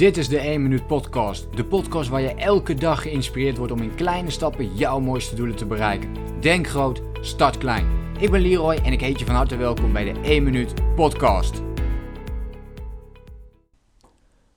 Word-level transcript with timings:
Dit 0.00 0.16
is 0.16 0.28
de 0.28 0.38
1 0.38 0.62
Minuut 0.62 0.86
Podcast. 0.86 1.56
De 1.56 1.64
podcast 1.64 2.08
waar 2.08 2.20
je 2.20 2.34
elke 2.34 2.74
dag 2.74 3.02
geïnspireerd 3.02 3.56
wordt 3.56 3.72
om 3.72 3.82
in 3.82 3.94
kleine 3.94 4.30
stappen 4.30 4.76
jouw 4.76 5.00
mooiste 5.00 5.34
doelen 5.34 5.56
te 5.56 5.66
bereiken. 5.66 6.14
Denk 6.40 6.66
groot, 6.66 7.02
start 7.20 7.58
klein. 7.58 7.86
Ik 8.18 8.30
ben 8.30 8.40
Leroy 8.40 8.74
en 8.74 8.92
ik 8.92 9.00
heet 9.00 9.18
je 9.18 9.24
van 9.24 9.34
harte 9.34 9.56
welkom 9.56 9.92
bij 9.92 10.12
de 10.12 10.20
1 10.20 10.42
Minuut 10.42 10.94
Podcast. 10.94 11.62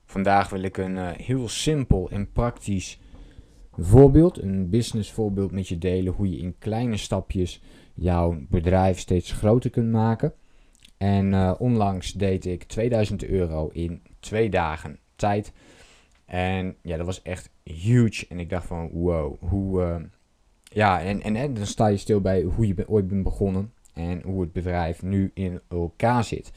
Vandaag 0.04 0.48
wil 0.48 0.62
ik 0.62 0.76
een 0.76 0.96
uh, 0.96 1.08
heel 1.10 1.48
simpel 1.48 2.10
en 2.10 2.32
praktisch 2.32 3.00
voorbeeld, 3.72 4.42
een 4.42 4.70
business 4.70 5.12
voorbeeld 5.12 5.50
met 5.50 5.68
je 5.68 5.78
delen. 5.78 6.12
Hoe 6.12 6.30
je 6.30 6.38
in 6.38 6.58
kleine 6.58 6.96
stapjes 6.96 7.62
jouw 7.94 8.38
bedrijf 8.48 8.98
steeds 8.98 9.32
groter 9.32 9.70
kunt 9.70 9.90
maken. 9.90 10.34
En 10.96 11.32
uh, 11.32 11.54
onlangs 11.58 12.12
deed 12.12 12.46
ik 12.46 12.62
2000 12.62 13.24
euro 13.24 13.68
in 13.72 14.02
twee 14.20 14.50
dagen 14.50 14.98
tijd. 15.24 15.52
En 16.24 16.76
ja, 16.82 16.96
dat 16.96 17.06
was 17.06 17.22
echt 17.22 17.50
huge. 17.62 18.26
En 18.28 18.38
ik 18.38 18.50
dacht 18.50 18.66
van, 18.66 18.90
wow, 18.92 19.36
hoe... 19.40 19.82
Uh, 19.82 19.96
ja, 20.62 21.00
en, 21.00 21.22
en, 21.22 21.36
en, 21.36 21.54
dan 21.54 21.66
sta 21.66 21.86
je 21.86 21.96
stil 21.96 22.20
bij 22.20 22.42
hoe 22.42 22.66
je 22.66 22.88
ooit 22.88 23.08
bent 23.08 23.22
begonnen. 23.22 23.72
En 23.94 24.22
hoe 24.22 24.40
het 24.40 24.52
bedrijf 24.52 25.02
nu 25.02 25.30
in 25.34 25.60
elkaar 25.68 26.24
zit. 26.24 26.52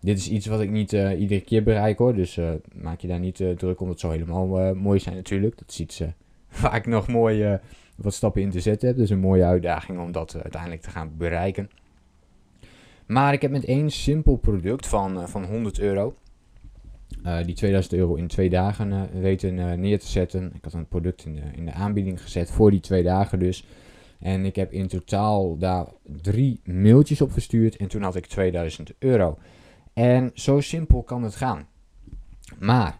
Dit 0.00 0.18
is 0.18 0.28
iets 0.28 0.46
wat 0.46 0.60
ik 0.60 0.70
niet 0.70 0.92
uh, 0.92 1.20
iedere 1.20 1.40
keer 1.40 1.62
bereik 1.62 1.98
hoor. 1.98 2.14
Dus 2.14 2.36
uh, 2.36 2.50
maak 2.74 3.00
je 3.00 3.08
daar 3.08 3.18
niet 3.18 3.36
druk 3.56 3.80
om. 3.80 3.88
Het 3.88 4.00
zou 4.00 4.12
helemaal 4.12 4.74
mooi 4.74 4.98
zijn 4.98 5.14
natuurlijk. 5.14 5.58
Dat 5.58 5.68
is 5.68 5.80
iets 5.80 6.02
waar 6.60 6.76
ik 6.76 6.86
nog 6.86 7.08
mooi 7.08 7.58
wat 7.96 8.14
stappen 8.14 8.42
in 8.42 8.50
te 8.50 8.60
zetten 8.60 8.88
heb. 8.88 8.96
Dus 8.96 9.10
een 9.10 9.20
mooie 9.20 9.44
uitdaging 9.44 10.00
om 10.00 10.12
dat 10.12 10.34
uiteindelijk 10.42 10.82
te 10.82 10.90
gaan 10.90 11.16
bereiken. 11.16 11.70
Maar 13.06 13.32
ik 13.32 13.42
heb 13.42 13.50
met 13.50 13.64
één 13.64 13.90
simpel 13.90 14.36
product 14.36 14.86
van, 14.86 15.28
van 15.28 15.44
100 15.44 15.78
euro 15.78 16.14
uh, 17.26 17.44
die 17.44 17.54
2000 17.54 17.94
euro 17.94 18.14
in 18.14 18.26
twee 18.26 18.50
dagen 18.50 18.90
uh, 18.90 19.02
weten 19.20 19.58
uh, 19.58 19.72
neer 19.72 19.98
te 19.98 20.06
zetten. 20.06 20.52
Ik 20.54 20.64
had 20.64 20.72
een 20.72 20.88
product 20.88 21.24
in 21.24 21.34
de, 21.34 21.42
in 21.56 21.64
de 21.64 21.72
aanbieding 21.72 22.22
gezet 22.22 22.50
voor 22.50 22.70
die 22.70 22.80
twee 22.80 23.02
dagen 23.02 23.38
dus. 23.38 23.66
En 24.20 24.44
ik 24.44 24.56
heb 24.56 24.72
in 24.72 24.86
totaal 24.86 25.58
daar 25.58 25.86
drie 26.22 26.60
mailtjes 26.64 27.20
op 27.20 27.32
verstuurd 27.32 27.76
en 27.76 27.88
toen 27.88 28.02
had 28.02 28.16
ik 28.16 28.26
2000 28.26 28.92
euro. 28.98 29.38
En 29.92 30.30
zo 30.34 30.60
simpel 30.60 31.02
kan 31.02 31.22
het 31.22 31.34
gaan. 31.34 31.66
Maar 32.58 32.98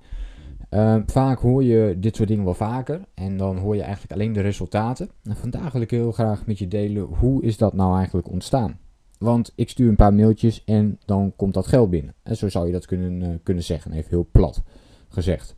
vaak 1.06 1.39
hoor 1.39 1.65
je 1.65 1.97
dit 1.98 2.17
soort 2.17 2.28
dingen 2.28 2.44
wel 2.44 2.55
vaker 2.55 3.00
en 3.15 3.37
dan 3.37 3.59
hoor 3.59 3.77
je 3.77 3.83
eigenlijk 3.83 4.12
alleen 4.12 4.33
de 4.33 4.41
resultaten. 4.41 5.11
En 5.22 5.37
vandaag 5.37 5.72
wil 5.72 5.83
ik 5.83 5.91
heel 5.91 6.12
graag 6.12 6.47
met 6.47 6.59
je 6.59 6.69
delen 6.69 7.03
hoe 7.03 7.42
is 7.42 7.56
dat 7.56 7.72
nou 7.72 7.97
eigenlijk 7.97 8.31
ontstaan. 8.31 8.78
Want 9.23 9.53
ik 9.55 9.69
stuur 9.69 9.89
een 9.89 9.97
paar 9.97 10.15
mailtjes 10.15 10.65
en 10.65 10.98
dan 11.05 11.33
komt 11.37 11.55
dat 11.55 11.67
geld 11.67 11.91
binnen. 11.91 12.15
En 12.23 12.37
zo 12.37 12.48
zou 12.48 12.67
je 12.67 12.73
dat 12.73 12.87
kunnen, 12.87 13.20
uh, 13.20 13.28
kunnen 13.42 13.65
zeggen, 13.65 13.92
even 13.92 14.11
heel 14.11 14.28
plat 14.33 14.62
gezegd. 15.09 15.56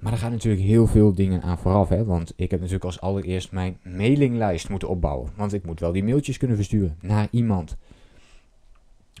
Maar 0.00 0.12
er 0.12 0.18
gaan 0.18 0.30
natuurlijk 0.30 0.62
heel 0.62 0.86
veel 0.86 1.14
dingen 1.14 1.42
aan 1.42 1.58
vooraf. 1.58 1.88
Hè? 1.88 2.04
Want 2.04 2.32
ik 2.36 2.50
heb 2.50 2.58
natuurlijk 2.58 2.84
als 2.84 3.00
allereerst 3.00 3.52
mijn 3.52 3.78
mailinglijst 3.82 4.68
moeten 4.68 4.88
opbouwen. 4.88 5.30
Want 5.36 5.52
ik 5.52 5.66
moet 5.66 5.80
wel 5.80 5.92
die 5.92 6.04
mailtjes 6.04 6.36
kunnen 6.36 6.56
versturen 6.56 6.96
naar 7.00 7.28
iemand. 7.30 7.76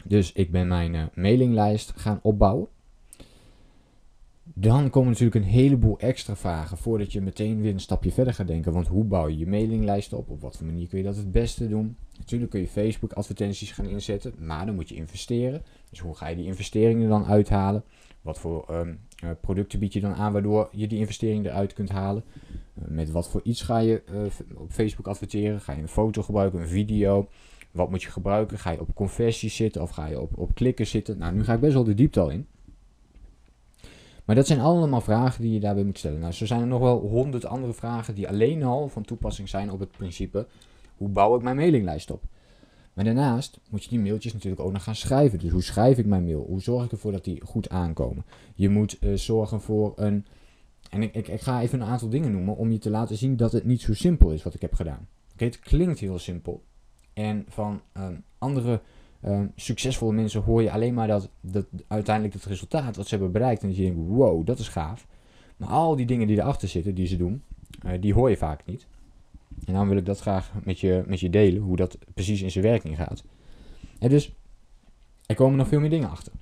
Dus 0.04 0.32
ik 0.32 0.50
ben 0.50 0.68
mijn 0.68 0.94
uh, 0.94 1.02
mailinglijst 1.14 1.92
gaan 1.96 2.18
opbouwen. 2.22 2.68
Dan 4.58 4.90
komen 4.90 5.08
natuurlijk 5.08 5.36
een 5.44 5.50
heleboel 5.50 5.98
extra 5.98 6.36
vragen 6.36 6.76
voordat 6.76 7.12
je 7.12 7.20
meteen 7.20 7.60
weer 7.60 7.72
een 7.72 7.80
stapje 7.80 8.12
verder 8.12 8.34
gaat 8.34 8.46
denken. 8.46 8.72
Want 8.72 8.86
hoe 8.86 9.04
bouw 9.04 9.28
je 9.28 9.38
je 9.38 9.46
mailinglijst 9.46 10.12
op? 10.12 10.30
Op 10.30 10.40
wat 10.40 10.56
voor 10.56 10.66
manier 10.66 10.88
kun 10.88 10.98
je 10.98 11.04
dat 11.04 11.16
het 11.16 11.32
beste 11.32 11.68
doen? 11.68 11.96
Natuurlijk 12.18 12.50
kun 12.50 12.60
je 12.60 12.66
Facebook 12.66 13.12
advertenties 13.12 13.72
gaan 13.72 13.86
inzetten, 13.86 14.34
maar 14.38 14.66
dan 14.66 14.74
moet 14.74 14.88
je 14.88 14.94
investeren. 14.94 15.62
Dus 15.90 15.98
hoe 15.98 16.14
ga 16.14 16.28
je 16.28 16.36
die 16.36 16.44
investeringen 16.44 17.08
dan 17.08 17.24
uithalen? 17.24 17.84
Wat 18.22 18.38
voor 18.38 18.66
um, 18.70 19.00
producten 19.40 19.78
bied 19.78 19.92
je 19.92 20.00
dan 20.00 20.14
aan 20.14 20.32
waardoor 20.32 20.68
je 20.72 20.86
die 20.86 20.98
investering 20.98 21.46
eruit 21.46 21.72
kunt 21.72 21.90
halen? 21.90 22.24
Uh, 22.78 22.84
met 22.88 23.10
wat 23.10 23.28
voor 23.28 23.40
iets 23.44 23.62
ga 23.62 23.78
je 23.78 24.02
uh, 24.12 24.20
op 24.54 24.70
Facebook 24.70 25.06
adverteren? 25.06 25.60
Ga 25.60 25.72
je 25.72 25.82
een 25.82 25.88
foto 25.88 26.22
gebruiken, 26.22 26.60
een 26.60 26.68
video? 26.68 27.28
Wat 27.70 27.90
moet 27.90 28.02
je 28.02 28.10
gebruiken? 28.10 28.58
Ga 28.58 28.70
je 28.70 28.80
op 28.80 28.94
conversies 28.94 29.56
zitten 29.56 29.82
of 29.82 29.90
ga 29.90 30.06
je 30.06 30.20
op, 30.20 30.38
op 30.38 30.54
klikken 30.54 30.86
zitten? 30.86 31.18
Nou, 31.18 31.34
nu 31.34 31.44
ga 31.44 31.54
ik 31.54 31.60
best 31.60 31.74
wel 31.74 31.84
de 31.84 31.94
diepte 31.94 32.20
al 32.20 32.30
in. 32.30 32.46
Maar 34.26 34.36
dat 34.36 34.46
zijn 34.46 34.60
allemaal 34.60 35.00
vragen 35.00 35.42
die 35.42 35.52
je 35.52 35.60
daarbij 35.60 35.84
moet 35.84 35.98
stellen. 35.98 36.20
Nou, 36.20 36.32
zo 36.32 36.46
zijn 36.46 36.60
er 36.60 36.66
nog 36.66 36.80
wel 36.80 36.98
honderd 36.98 37.44
andere 37.44 37.72
vragen 37.72 38.14
die 38.14 38.28
alleen 38.28 38.62
al 38.62 38.88
van 38.88 39.02
toepassing 39.02 39.48
zijn 39.48 39.70
op 39.70 39.80
het 39.80 39.90
principe 39.90 40.46
hoe 40.96 41.08
bouw 41.08 41.36
ik 41.36 41.42
mijn 41.42 41.56
mailinglijst 41.56 42.10
op. 42.10 42.24
Maar 42.92 43.04
daarnaast 43.04 43.60
moet 43.70 43.82
je 43.82 43.88
die 43.88 44.00
mailtjes 44.00 44.32
natuurlijk 44.32 44.62
ook 44.62 44.72
nog 44.72 44.82
gaan 44.82 44.94
schrijven. 44.94 45.38
Dus 45.38 45.50
hoe 45.50 45.62
schrijf 45.62 45.98
ik 45.98 46.06
mijn 46.06 46.24
mail? 46.24 46.44
Hoe 46.48 46.60
zorg 46.60 46.84
ik 46.84 46.92
ervoor 46.92 47.12
dat 47.12 47.24
die 47.24 47.40
goed 47.44 47.68
aankomen? 47.68 48.24
Je 48.54 48.68
moet 48.68 48.96
uh, 49.00 49.14
zorgen 49.14 49.60
voor 49.60 49.92
een. 49.96 50.26
En 50.90 51.02
ik, 51.02 51.14
ik, 51.14 51.28
ik, 51.28 51.40
ga 51.40 51.62
even 51.62 51.80
een 51.80 51.86
aantal 51.86 52.08
dingen 52.08 52.32
noemen 52.32 52.56
om 52.56 52.72
je 52.72 52.78
te 52.78 52.90
laten 52.90 53.16
zien 53.16 53.36
dat 53.36 53.52
het 53.52 53.64
niet 53.64 53.80
zo 53.80 53.94
simpel 53.94 54.30
is 54.30 54.42
wat 54.42 54.54
ik 54.54 54.60
heb 54.60 54.74
gedaan. 54.74 55.08
Oké, 55.32 55.44
het 55.44 55.58
klinkt 55.58 55.98
heel 55.98 56.18
simpel. 56.18 56.62
En 57.12 57.44
van 57.48 57.80
uh, 57.96 58.06
andere 58.38 58.80
uh, 59.24 59.40
succesvolle 59.56 60.12
mensen 60.12 60.42
hoor 60.42 60.62
je 60.62 60.70
alleen 60.70 60.94
maar 60.94 61.06
dat, 61.06 61.30
dat 61.40 61.66
uiteindelijk 61.88 62.34
het 62.34 62.44
resultaat 62.44 62.96
wat 62.96 63.06
ze 63.06 63.14
hebben 63.14 63.32
bereikt. 63.32 63.62
En 63.62 63.68
dat 63.68 63.76
je 63.76 63.82
denkt, 63.82 63.98
wow, 64.08 64.46
dat 64.46 64.58
is 64.58 64.68
gaaf. 64.68 65.06
Maar 65.56 65.68
al 65.68 65.96
die 65.96 66.06
dingen 66.06 66.26
die 66.26 66.38
erachter 66.38 66.68
zitten, 66.68 66.94
die 66.94 67.06
ze 67.06 67.16
doen, 67.16 67.42
eh, 67.82 68.00
die 68.00 68.14
hoor 68.14 68.30
je 68.30 68.36
vaak 68.36 68.60
niet. 68.64 68.86
En 69.64 69.72
dan 69.72 69.88
wil 69.88 69.96
ik 69.96 70.06
dat 70.06 70.20
graag 70.20 70.52
met 70.64 70.80
je, 70.80 71.04
met 71.06 71.20
je 71.20 71.30
delen, 71.30 71.62
hoe 71.62 71.76
dat 71.76 71.98
precies 72.14 72.42
in 72.42 72.50
zijn 72.50 72.64
werking 72.64 72.96
gaat. 72.96 73.24
En 73.98 74.08
dus, 74.08 74.34
er 75.26 75.34
komen 75.34 75.56
nog 75.56 75.68
veel 75.68 75.80
meer 75.80 75.90
dingen 75.90 76.10
achter. 76.10 76.32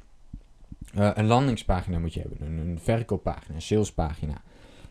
Uh, 0.96 1.10
een 1.14 1.26
landingspagina 1.26 1.98
moet 1.98 2.14
je 2.14 2.20
hebben, 2.20 2.58
een, 2.58 2.78
verkooppagina, 2.82 3.54
een 3.54 3.62
salespagina. 3.62 4.42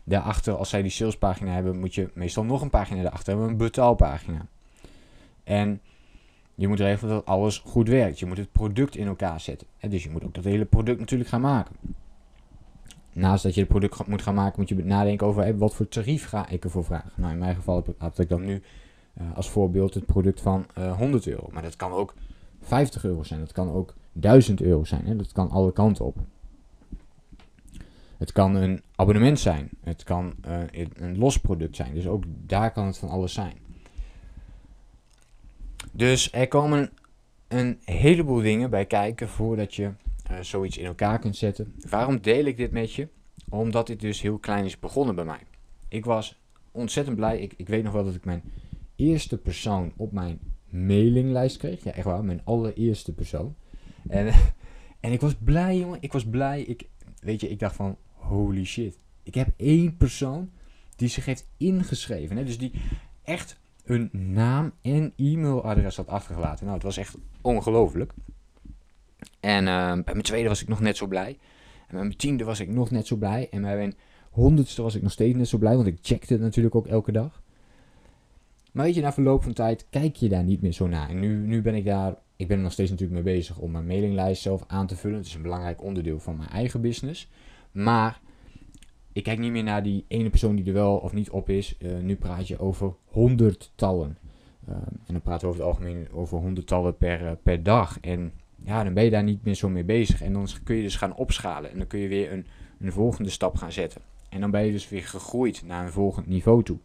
Daarachter, 0.04 0.56
als 0.56 0.68
zij 0.68 0.82
die 0.82 0.90
salespagina 0.90 1.52
hebben, 1.52 1.78
moet 1.78 1.94
je 1.94 2.10
meestal 2.14 2.44
nog 2.44 2.62
een 2.62 2.70
pagina 2.70 3.02
daarachter 3.02 3.32
hebben, 3.32 3.50
een 3.50 3.56
betaalpagina. 3.56 4.46
En 5.44 5.80
je 6.54 6.68
moet 6.68 6.80
regelen 6.80 7.14
dat 7.14 7.26
alles 7.26 7.58
goed 7.58 7.88
werkt. 7.88 8.18
Je 8.18 8.26
moet 8.26 8.36
het 8.36 8.52
product 8.52 8.96
in 8.96 9.06
elkaar 9.06 9.40
zetten. 9.40 9.66
En 9.78 9.90
dus 9.90 10.02
je 10.02 10.10
moet 10.10 10.24
ook 10.24 10.34
dat 10.34 10.44
hele 10.44 10.64
product 10.64 10.98
natuurlijk 10.98 11.30
gaan 11.30 11.40
maken. 11.40 11.76
Naast 13.12 13.42
dat 13.42 13.54
je 13.54 13.60
het 13.60 13.68
product 13.68 14.06
moet 14.06 14.22
gaan 14.22 14.34
maken, 14.34 14.60
moet 14.60 14.68
je 14.68 14.84
nadenken 14.84 15.26
over 15.26 15.58
wat 15.58 15.74
voor 15.74 15.88
tarief 15.88 16.28
ga 16.28 16.48
ik 16.48 16.64
ervoor 16.64 16.84
vragen. 16.84 17.12
Nou, 17.16 17.32
in 17.32 17.38
mijn 17.38 17.54
geval 17.54 17.84
had 17.98 18.18
ik 18.18 18.28
dan 18.28 18.44
nu 18.44 18.62
uh, 19.20 19.36
als 19.36 19.50
voorbeeld 19.50 19.94
het 19.94 20.06
product 20.06 20.40
van 20.40 20.66
uh, 20.78 20.84
eh, 20.84 20.96
100 20.96 21.26
euro. 21.26 21.48
Maar 21.52 21.62
dat 21.62 21.76
kan 21.76 21.92
ook 21.92 22.14
50 22.60 23.04
euro 23.04 23.22
zijn. 23.22 23.40
Dat 23.40 23.52
kan 23.52 23.72
ook 23.72 23.94
1000 24.12 24.62
euro 24.62 24.84
zijn. 24.84 25.06
Hè? 25.06 25.16
Dat 25.16 25.32
kan 25.32 25.50
alle 25.50 25.72
kanten 25.72 26.04
op. 26.04 26.16
Het 28.16 28.32
kan 28.32 28.54
een 28.54 28.82
abonnement 28.94 29.38
zijn. 29.38 29.70
Het 29.80 30.02
kan 30.02 30.34
uh, 30.48 30.86
een 30.94 31.18
los 31.18 31.40
product 31.40 31.76
zijn. 31.76 31.94
Dus 31.94 32.06
ook 32.06 32.24
daar 32.46 32.72
kan 32.72 32.86
het 32.86 32.98
van 32.98 33.08
alles 33.08 33.32
zijn. 33.32 33.54
Dus 35.96 36.32
er 36.32 36.48
komen 36.48 36.90
een 37.48 37.78
heleboel 37.84 38.40
dingen 38.40 38.70
bij 38.70 38.86
kijken 38.86 39.28
voordat 39.28 39.74
je 39.74 39.90
uh, 40.30 40.40
zoiets 40.40 40.78
in 40.78 40.84
elkaar 40.84 41.18
kunt 41.18 41.36
zetten. 41.36 41.74
Waarom 41.88 42.20
deel 42.20 42.44
ik 42.44 42.56
dit 42.56 42.70
met 42.70 42.92
je? 42.92 43.08
Omdat 43.48 43.86
dit 43.86 44.00
dus 44.00 44.20
heel 44.20 44.38
klein 44.38 44.64
is 44.64 44.78
begonnen 44.78 45.14
bij 45.14 45.24
mij. 45.24 45.40
Ik 45.88 46.04
was 46.04 46.40
ontzettend 46.70 47.16
blij. 47.16 47.38
Ik, 47.38 47.54
ik 47.56 47.68
weet 47.68 47.82
nog 47.82 47.92
wel 47.92 48.04
dat 48.04 48.14
ik 48.14 48.24
mijn 48.24 48.42
eerste 48.96 49.38
persoon 49.38 49.92
op 49.96 50.12
mijn 50.12 50.38
mailinglijst 50.68 51.56
kreeg. 51.56 51.84
Ja, 51.84 51.92
echt 51.92 52.04
waar, 52.04 52.24
mijn 52.24 52.44
allereerste 52.44 53.12
persoon. 53.12 53.54
En, 54.08 54.26
en 55.00 55.12
ik 55.12 55.20
was 55.20 55.34
blij, 55.34 55.78
jongen. 55.78 55.98
Ik 56.00 56.12
was 56.12 56.24
blij. 56.26 56.62
Ik, 56.62 56.88
weet 57.20 57.40
je, 57.40 57.48
ik 57.48 57.58
dacht 57.58 57.76
van, 57.76 57.96
holy 58.12 58.64
shit. 58.64 58.98
Ik 59.22 59.34
heb 59.34 59.48
één 59.56 59.96
persoon 59.96 60.50
die 60.96 61.08
zich 61.08 61.24
heeft 61.24 61.48
ingeschreven. 61.56 62.36
Hè? 62.36 62.44
Dus 62.44 62.58
die 62.58 62.72
echt 63.22 63.62
hun 63.84 64.08
naam 64.12 64.72
en 64.82 65.12
e-mailadres 65.16 65.96
had 65.96 66.08
achtergelaten. 66.08 66.64
Nou, 66.64 66.76
het 66.76 66.86
was 66.86 66.96
echt 66.96 67.16
ongelooflijk. 67.40 68.12
En 69.40 69.66
uh, 69.66 69.92
bij 69.92 70.02
mijn 70.04 70.22
tweede 70.22 70.48
was 70.48 70.62
ik 70.62 70.68
nog 70.68 70.80
net 70.80 70.96
zo 70.96 71.06
blij. 71.06 71.38
En 71.80 71.90
bij 71.90 72.00
mijn 72.00 72.16
tiende 72.16 72.44
was 72.44 72.60
ik 72.60 72.68
nog 72.68 72.90
net 72.90 73.06
zo 73.06 73.16
blij. 73.16 73.48
En 73.50 73.62
bij 73.62 73.76
mijn 73.76 73.94
honderdste 74.30 74.82
was 74.82 74.94
ik 74.94 75.02
nog 75.02 75.12
steeds 75.12 75.36
net 75.36 75.48
zo 75.48 75.58
blij. 75.58 75.74
Want 75.74 75.86
ik 75.86 75.98
checkte 76.02 76.32
het 76.32 76.42
natuurlijk 76.42 76.74
ook 76.74 76.86
elke 76.86 77.12
dag. 77.12 77.42
Maar 78.72 78.84
weet 78.84 78.94
je, 78.94 79.00
na 79.00 79.12
verloop 79.12 79.42
van 79.42 79.52
tijd 79.52 79.86
kijk 79.90 80.16
je 80.16 80.28
daar 80.28 80.44
niet 80.44 80.62
meer 80.62 80.72
zo 80.72 80.86
naar. 80.86 81.08
En 81.08 81.20
nu, 81.20 81.46
nu 81.46 81.62
ben 81.62 81.74
ik 81.74 81.84
daar, 81.84 82.14
ik 82.36 82.48
ben 82.48 82.56
er 82.56 82.62
nog 82.62 82.72
steeds 82.72 82.90
natuurlijk 82.90 83.24
mee 83.24 83.34
bezig 83.34 83.58
om 83.58 83.70
mijn 83.70 83.86
mailinglijst 83.86 84.42
zelf 84.42 84.64
aan 84.66 84.86
te 84.86 84.96
vullen. 84.96 85.16
Het 85.16 85.26
is 85.26 85.34
een 85.34 85.42
belangrijk 85.42 85.82
onderdeel 85.82 86.20
van 86.20 86.36
mijn 86.36 86.50
eigen 86.50 86.80
business. 86.80 87.30
Maar 87.72 88.20
ik 89.14 89.22
kijk 89.22 89.38
niet 89.38 89.52
meer 89.52 89.62
naar 89.62 89.82
die 89.82 90.04
ene 90.08 90.30
persoon 90.30 90.56
die 90.56 90.66
er 90.66 90.72
wel 90.72 90.96
of 90.96 91.12
niet 91.12 91.30
op 91.30 91.48
is. 91.48 91.76
Uh, 91.78 91.98
nu 91.98 92.16
praat 92.16 92.48
je 92.48 92.58
over 92.58 92.94
honderdtallen. 93.04 94.18
Uh, 94.68 94.74
en 94.74 95.12
dan 95.12 95.20
praten 95.20 95.40
we 95.40 95.46
over 95.46 95.60
het 95.60 95.70
algemeen 95.70 96.08
over 96.12 96.38
honderdtallen 96.38 96.96
per, 96.96 97.22
uh, 97.22 97.30
per 97.42 97.62
dag. 97.62 98.00
En 98.00 98.32
ja, 98.64 98.84
dan 98.84 98.94
ben 98.94 99.04
je 99.04 99.10
daar 99.10 99.22
niet 99.22 99.44
meer 99.44 99.54
zo 99.54 99.68
mee 99.68 99.84
bezig. 99.84 100.22
En 100.22 100.32
dan 100.32 100.48
kun 100.64 100.76
je 100.76 100.82
dus 100.82 100.96
gaan 100.96 101.14
opschalen. 101.14 101.70
En 101.70 101.78
dan 101.78 101.86
kun 101.86 101.98
je 101.98 102.08
weer 102.08 102.32
een, 102.32 102.46
een 102.80 102.92
volgende 102.92 103.30
stap 103.30 103.56
gaan 103.56 103.72
zetten. 103.72 104.00
En 104.28 104.40
dan 104.40 104.50
ben 104.50 104.64
je 104.64 104.72
dus 104.72 104.88
weer 104.88 105.04
gegroeid 105.04 105.62
naar 105.66 105.84
een 105.84 105.92
volgend 105.92 106.26
niveau 106.26 106.62
toe. 106.62 106.78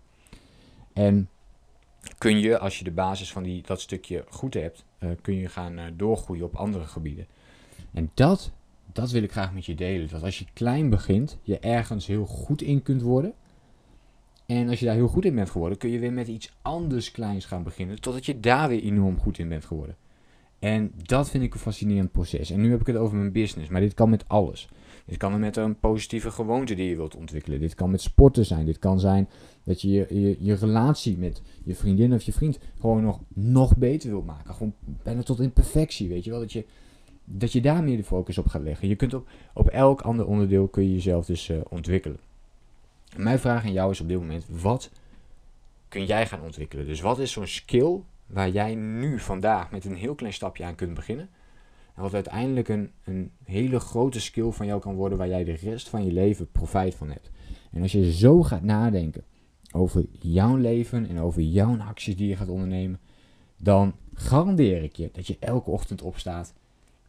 En 0.93 1.29
kun 2.17 2.39
je, 2.39 2.59
als 2.59 2.77
je 2.77 2.83
de 2.83 2.91
basis 2.91 3.31
van 3.31 3.43
die, 3.43 3.63
dat 3.65 3.81
stukje 3.81 4.25
goed 4.29 4.53
hebt, 4.53 4.85
kun 5.21 5.35
je 5.35 5.47
gaan 5.47 5.79
doorgroeien 5.95 6.45
op 6.45 6.55
andere 6.55 6.85
gebieden. 6.85 7.27
En 7.93 8.11
dat 8.13 8.51
dat 9.00 9.12
wil 9.12 9.24
ik 9.24 9.31
graag 9.31 9.54
met 9.54 9.66
je 9.66 9.75
delen. 9.75 10.10
Dat 10.10 10.24
als 10.24 10.40
je 10.40 10.46
klein 10.54 10.90
begint, 10.90 11.38
je 11.42 11.60
ergens 11.60 12.07
heel 12.07 12.25
goed 12.25 12.62
in 12.62 12.81
kunt 12.81 13.01
worden. 13.01 13.34
En 14.46 14.69
als 14.69 14.80
je 14.80 14.86
daar 14.86 14.96
heel 14.96 15.07
goed 15.07 15.25
in 15.25 15.36
bent 15.36 15.50
geworden, 15.50 15.78
kun 15.78 15.90
je 15.90 16.00
weer 16.00 16.13
met 16.13 16.28
iets 16.28 16.54
anders 16.62 17.12
kleins 17.12 17.46
gaan 17.46 17.63
beginnen. 17.63 18.01
Totdat 18.01 18.25
je 18.25 18.40
daar 18.40 18.69
weer 18.69 18.84
enorm 18.84 19.19
goed 19.19 19.38
in 19.38 19.50
bent 19.50 19.66
geworden. 19.66 19.96
En 20.60 20.92
dat 21.04 21.30
vind 21.30 21.44
ik 21.44 21.54
een 21.54 21.60
fascinerend 21.60 22.12
proces. 22.12 22.50
En 22.50 22.62
nu 22.62 22.72
heb 22.72 22.80
ik 22.80 22.88
het 22.88 22.96
over 22.96 23.18
mijn 23.18 23.31
business, 23.31 23.69
maar 23.69 23.81
dit 23.81 23.94
kan 23.94 24.10
met 24.10 24.28
alles. 24.28 24.69
Dit 25.06 25.18
kan 25.18 25.40
met 25.40 25.57
een 25.57 25.80
positieve 25.80 26.31
gewoonte 26.31 26.75
die 26.75 26.90
je 26.90 26.96
wilt 26.96 27.16
ontwikkelen. 27.16 27.60
Dit 27.60 27.75
kan 27.75 27.92
met 27.92 28.01
sporten 28.01 28.46
zijn. 28.46 28.66
Dit 28.66 28.80
kan 28.80 29.00
zijn 29.00 29.30
dat 29.63 29.81
je 29.81 29.90
je, 29.90 30.38
je, 30.40 30.54
relatie 30.54 31.18
met 31.18 31.42
je 31.63 31.75
vriendin 31.75 32.13
of 32.13 32.22
je 32.22 32.34
vriend 32.34 32.60
gewoon 32.80 33.04
nog, 33.04 33.19
nog 33.28 33.78
beter 33.78 34.10
wilt 34.10 34.25
maken. 34.25 34.54
Gewoon 34.54 34.74
bijna 35.04 35.24
tot 35.24 35.40
in 35.40 35.51
perfectie, 35.51 36.10
weet 36.10 36.24
je 36.24 36.30
wel. 36.31 36.40
Dat 36.40 36.51
je, 36.51 36.66
dat 37.31 37.51
je 37.51 37.61
daar 37.61 37.83
meer 37.83 37.97
de 37.97 38.03
focus 38.03 38.37
op 38.37 38.47
gaat 38.47 38.61
leggen. 38.61 38.87
Je 38.87 38.95
kunt 38.95 39.13
op, 39.13 39.27
op 39.53 39.67
elk 39.67 40.01
ander 40.01 40.25
onderdeel 40.25 40.67
kun 40.67 40.83
je 40.83 40.93
jezelf 40.93 41.25
dus 41.25 41.49
uh, 41.49 41.57
ontwikkelen. 41.69 42.19
Mijn 43.17 43.39
vraag 43.39 43.63
aan 43.63 43.71
jou 43.71 43.91
is 43.91 44.01
op 44.01 44.07
dit 44.07 44.19
moment, 44.19 44.45
wat 44.49 44.91
kun 45.87 46.05
jij 46.05 46.27
gaan 46.27 46.41
ontwikkelen? 46.41 46.85
Dus 46.85 47.01
wat 47.01 47.19
is 47.19 47.31
zo'n 47.31 47.47
skill 47.47 47.99
waar 48.25 48.49
jij 48.49 48.75
nu 48.75 49.19
vandaag 49.19 49.71
met 49.71 49.85
een 49.85 49.95
heel 49.95 50.15
klein 50.15 50.33
stapje 50.33 50.63
aan 50.63 50.75
kunt 50.75 50.93
beginnen? 50.93 51.29
En 51.95 52.01
wat 52.01 52.13
uiteindelijk 52.13 52.67
een, 52.67 52.91
een 53.03 53.31
hele 53.43 53.79
grote 53.79 54.19
skill 54.19 54.51
van 54.51 54.65
jou 54.65 54.81
kan 54.81 54.95
worden 54.95 55.17
waar 55.17 55.27
jij 55.27 55.43
de 55.43 55.55
rest 55.55 55.89
van 55.89 56.05
je 56.05 56.11
leven 56.11 56.51
profijt 56.51 56.95
van 56.95 57.09
hebt. 57.09 57.29
En 57.71 57.81
als 57.81 57.91
je 57.91 58.13
zo 58.13 58.43
gaat 58.43 58.63
nadenken 58.63 59.23
over 59.71 60.05
jouw 60.11 60.55
leven 60.55 61.07
en 61.07 61.19
over 61.19 61.41
jouw 61.41 61.77
acties 61.77 62.15
die 62.15 62.27
je 62.27 62.35
gaat 62.35 62.49
ondernemen, 62.49 62.99
dan 63.57 63.93
garandeer 64.13 64.83
ik 64.83 64.95
je 64.95 65.09
dat 65.13 65.27
je 65.27 65.37
elke 65.39 65.69
ochtend 65.69 66.01
opstaat 66.01 66.53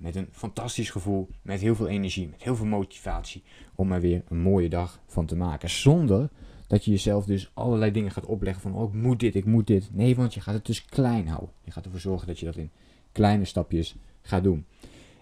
met 0.01 0.17
een 0.17 0.29
fantastisch 0.31 0.91
gevoel, 0.91 1.29
met 1.43 1.61
heel 1.61 1.75
veel 1.75 1.89
energie, 1.89 2.29
met 2.29 2.43
heel 2.43 2.57
veel 2.57 2.67
motivatie 2.67 3.43
om 3.75 3.93
er 3.93 4.01
weer 4.01 4.23
een 4.29 4.41
mooie 4.41 4.69
dag 4.69 5.01
van 5.07 5.27
te 5.27 5.37
maken. 5.37 5.71
Zonder 5.71 6.31
dat 6.67 6.85
je 6.85 6.91
jezelf 6.91 7.25
dus 7.25 7.51
allerlei 7.55 7.91
dingen 7.91 8.11
gaat 8.11 8.27
opleggen 8.27 8.63
van, 8.63 8.75
oh 8.75 8.89
ik 8.89 9.01
moet 9.01 9.21
dit, 9.21 9.35
ik 9.35 9.45
moet 9.45 9.67
dit. 9.67 9.91
Nee, 9.93 10.17
want 10.17 10.35
je 10.35 10.41
gaat 10.41 10.55
het 10.55 10.67
dus 10.67 10.85
klein 10.85 11.29
houden. 11.29 11.51
Je 11.65 11.71
gaat 11.71 11.85
ervoor 11.85 12.01
zorgen 12.01 12.27
dat 12.27 12.39
je 12.39 12.47
dat 12.47 12.57
in 12.57 12.71
kleine 13.13 13.45
stapjes 13.45 13.97
gaat 14.23 14.43
doen. 14.43 14.67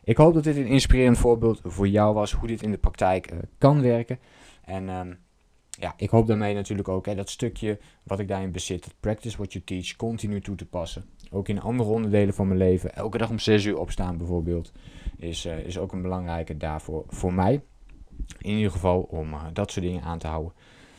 Ik 0.05 0.17
hoop 0.17 0.35
dat 0.35 0.45
dit 0.45 0.57
een 0.57 0.67
inspirerend 0.67 1.19
voorbeeld 1.19 1.61
voor 1.65 1.89
jou 1.89 2.15
was 2.15 2.33
hoe 2.33 2.49
dit 2.49 2.63
in 2.63 2.71
de 2.71 2.79
praktijk 2.79 3.33
uh, 3.33 3.39
kan 3.59 3.81
werken. 3.81 4.19
En 4.65 4.89
um, 4.89 5.19
ja, 5.81 5.95
ik 5.97 6.11
hoop 6.11 6.27
daarmee 6.27 6.55
natuurlijk 6.55 6.89
ook 6.89 7.07
hè, 7.07 7.15
dat 7.15 7.31
stukje 7.31 7.79
wat 8.03 8.19
ik 8.19 8.29
daarin 8.29 8.53
bezit, 8.53 8.85
dat 8.85 8.95
practice 9.01 9.37
what 9.37 9.53
you 9.53 9.65
teach, 9.65 9.97
continu 9.97 10.41
toe 10.41 10.57
te 10.57 10.67
passen. 10.67 11.05
Ook 11.31 11.49
in 11.49 11.61
andere 11.61 11.91
onderdelen 11.91 12.35
van 12.35 12.47
mijn 12.47 12.59
leven. 12.59 12.95
Elke 12.95 13.19
dag 13.19 13.31
om 13.31 13.39
6 13.39 13.65
uur 13.65 13.79
opstaan 13.79 14.17
bijvoorbeeld, 14.17 14.73
is, 15.17 15.47
uh, 15.47 15.59
is 15.59 15.79
ook 15.79 15.93
een 15.93 16.03
belangrijke 16.03 16.57
daarvoor 16.57 17.05
voor 17.09 17.33
mij. 17.33 17.63
In 18.39 18.57
ieder 18.57 18.71
geval 18.71 19.01
om 19.01 19.33
uh, 19.33 19.45
dat 19.53 19.71
soort 19.71 19.85
dingen 19.85 20.03
aan 20.03 20.19
te 20.19 20.27
houden. 20.27 20.53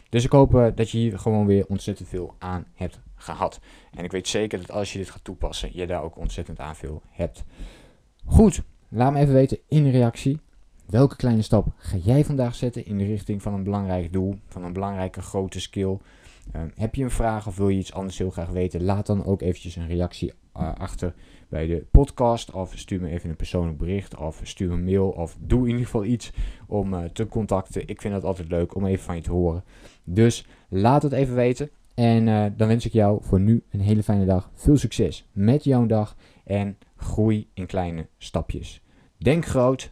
Dus 0.10 0.24
ik 0.24 0.32
hoop 0.32 0.54
uh, 0.54 0.68
dat 0.76 0.90
je 0.90 0.98
hier 0.98 1.20
gewoon 1.20 1.46
weer 1.46 1.66
ontzettend 1.68 2.10
veel 2.10 2.36
aan 2.38 2.66
hebt 2.74 3.00
gehad. 3.16 3.60
En 3.92 4.04
ik 4.04 4.12
weet 4.12 4.28
zeker 4.28 4.60
dat 4.60 4.72
als 4.72 4.94
je 4.94 4.98
dit 4.98 5.10
gaat 5.10 5.24
toepassen, 5.24 5.70
je 5.74 5.88
daar 5.88 6.04
ook 6.04 6.18
ontzettend 6.18 6.60
aan 6.60 6.76
veel 6.76 7.02
hebt. 7.10 7.44
Goed, 8.26 8.62
laat 8.90 9.14
me 9.14 9.20
even 9.20 9.34
weten 9.34 9.60
in 9.68 9.84
de 9.84 9.90
reactie. 9.90 10.40
Welke 10.90 11.16
kleine 11.16 11.42
stap 11.42 11.68
ga 11.78 11.98
jij 11.98 12.26
vandaag 12.26 12.56
zetten 12.56 12.86
in 12.86 12.98
de 12.98 13.06
richting 13.06 13.42
van 13.42 13.54
een 13.54 13.64
belangrijk 13.64 14.14
doel, 14.14 14.36
van 14.48 14.64
een 14.64 14.74
belangrijke 14.74 15.22
grote 15.22 15.60
skill? 15.60 15.98
Uh, 16.56 16.62
heb 16.76 16.96
je 16.96 17.04
een 17.04 17.12
vraag 17.12 17.48
of 17.48 17.58
wil 17.58 17.70
je 17.70 17.80
iets 17.80 17.94
anders 17.94 18.18
heel 18.18 18.30
graag 18.30 18.50
weten? 18.50 18.84
Laat 18.84 19.06
dan 19.06 19.26
ook 19.26 19.42
eventjes 19.42 19.76
een 19.76 19.88
reactie 19.88 20.34
uh, 20.58 20.76
achter 20.76 21.14
bij 21.50 21.68
de 21.68 21.86
podcast. 21.92 22.52
Of 22.52 22.72
stuur 22.76 23.02
me 23.02 23.10
even 23.10 23.30
een 23.30 23.36
persoonlijk 23.36 23.78
bericht. 23.78 24.18
Of 24.18 24.42
stuur 24.44 24.72
een 24.72 24.84
mail. 24.84 25.10
Of 25.10 25.38
doe 25.40 25.62
in 25.62 25.68
ieder 25.68 25.86
geval 25.86 26.06
iets 26.06 26.32
om 26.68 26.94
uh, 26.94 27.04
te 27.04 27.28
contacten. 27.28 27.88
Ik 27.88 28.02
vind 28.02 28.14
het 28.14 28.24
altijd 28.24 28.50
leuk 28.50 28.76
om 28.76 28.86
even 28.86 29.06
van 29.06 29.16
je 29.16 29.22
te 29.22 29.32
horen. 29.32 29.64
Dus 30.04 30.46
laat 30.70 31.04
het 31.04 31.12
even 31.12 31.36
weten. 31.36 31.70
En 31.94 32.26
dan 32.58 32.68
wens 32.68 32.86
ik 32.86 32.94
jou 32.94 33.24
voor 33.24 33.40
nu 33.40 33.64
een 33.72 33.82
hele 33.82 34.04
fijne 34.04 34.26
dag. 34.26 34.52
Veel 34.54 34.78
succes 34.78 35.28
met 35.32 35.64
jouw 35.64 35.86
dag. 35.86 36.16
En 36.44 36.78
groei 36.96 37.48
in 37.54 37.66
kleine 37.66 38.08
stapjes. 38.18 38.82
Denk 39.18 39.46
groot, 39.46 39.92